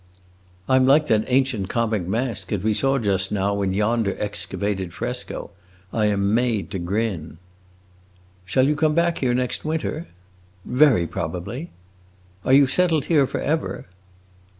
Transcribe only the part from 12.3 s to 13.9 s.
"Are you settled here forever?"